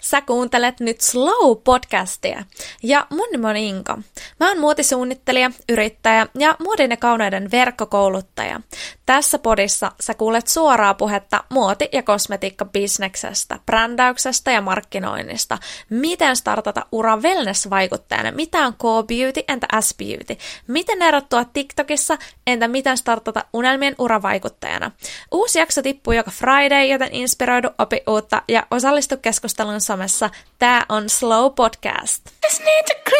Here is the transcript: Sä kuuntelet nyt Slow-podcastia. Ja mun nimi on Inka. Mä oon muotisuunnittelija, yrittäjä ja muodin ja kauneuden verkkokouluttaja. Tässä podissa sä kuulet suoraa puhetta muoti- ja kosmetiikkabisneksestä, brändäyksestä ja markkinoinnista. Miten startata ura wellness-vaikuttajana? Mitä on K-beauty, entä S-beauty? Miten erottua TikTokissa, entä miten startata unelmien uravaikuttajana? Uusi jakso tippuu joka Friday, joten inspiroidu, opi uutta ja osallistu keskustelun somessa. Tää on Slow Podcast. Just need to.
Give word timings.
Sä 0.00 0.20
kuuntelet 0.20 0.80
nyt 0.80 0.96
Slow-podcastia. 1.00 2.44
Ja 2.82 3.06
mun 3.10 3.28
nimi 3.32 3.46
on 3.46 3.56
Inka. 3.56 3.98
Mä 4.40 4.48
oon 4.48 4.58
muotisuunnittelija, 4.58 5.50
yrittäjä 5.68 6.26
ja 6.38 6.56
muodin 6.58 6.90
ja 6.90 6.96
kauneuden 6.96 7.50
verkkokouluttaja. 7.50 8.60
Tässä 9.06 9.38
podissa 9.38 9.92
sä 10.00 10.14
kuulet 10.14 10.48
suoraa 10.48 10.94
puhetta 10.94 11.44
muoti- 11.48 11.88
ja 11.92 12.02
kosmetiikkabisneksestä, 12.02 13.58
brändäyksestä 13.66 14.52
ja 14.52 14.60
markkinoinnista. 14.60 15.58
Miten 15.90 16.36
startata 16.36 16.86
ura 16.92 17.16
wellness-vaikuttajana? 17.16 18.30
Mitä 18.30 18.58
on 18.58 18.72
K-beauty, 18.72 19.44
entä 19.48 19.66
S-beauty? 19.80 20.36
Miten 20.66 21.02
erottua 21.02 21.44
TikTokissa, 21.44 22.18
entä 22.46 22.68
miten 22.68 22.96
startata 22.96 23.44
unelmien 23.52 23.94
uravaikuttajana? 23.98 24.90
Uusi 25.32 25.58
jakso 25.58 25.82
tippuu 25.82 26.12
joka 26.12 26.30
Friday, 26.30 26.86
joten 26.86 27.08
inspiroidu, 27.12 27.68
opi 27.78 28.02
uutta 28.08 28.42
ja 28.48 28.66
osallistu 28.70 29.16
keskustelun 29.32 29.80
somessa. 29.80 30.30
Tää 30.58 30.86
on 30.88 31.10
Slow 31.10 31.54
Podcast. 31.54 32.30
Just 32.44 32.64
need 32.64 32.84
to. 32.84 33.11